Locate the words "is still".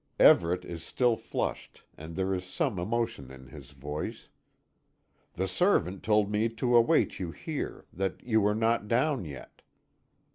0.65-1.15